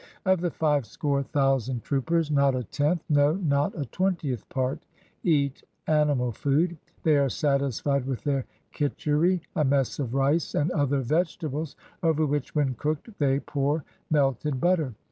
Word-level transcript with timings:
Of 0.25 0.41
the 0.41 0.49
five 0.49 0.87
score 0.87 1.21
thousand 1.21 1.83
troopers, 1.83 2.31
not 2.31 2.55
a 2.55 2.63
tenth, 2.63 3.03
no, 3.07 3.35
not 3.35 3.77
a 3.79 3.85
twentieth 3.85 4.49
part, 4.49 4.79
eat 5.23 5.61
animal 5.85 6.31
food; 6.31 6.77
they 7.03 7.17
are 7.17 7.29
satisfied 7.29 8.05
with 8.07 8.23
their 8.23 8.45
kichery, 8.73 9.41
a 9.55 9.63
mess 9.63 9.99
of 9.99 10.15
rice 10.15 10.55
and 10.55 10.71
other 10.71 11.01
vegetables, 11.01 11.75
over 12.01 12.25
which, 12.25 12.55
when 12.55 12.73
cooked, 12.73 13.09
they 13.19 13.41
pour 13.41 13.83
melted 14.09 14.59
butter. 14.59 14.95